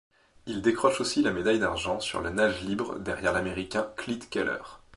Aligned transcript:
Il 0.47 0.63
décroche 0.63 0.99
aussi 0.99 1.21
la 1.21 1.31
médaille 1.31 1.59
d'argent 1.59 1.99
sur 1.99 2.21
le 2.21 2.31
nage 2.31 2.63
libre 2.63 2.97
derrière 2.97 3.33
l'Américain 3.33 3.87
Klete 3.97 4.29
Keller. 4.31 4.63